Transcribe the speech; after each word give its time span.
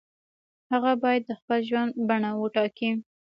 هغه 0.71 0.91
باید 1.03 1.21
د 1.27 1.31
خپل 1.39 1.59
ژوند 1.69 1.91
بڼه 2.07 2.29
وټاکي. 2.41 2.89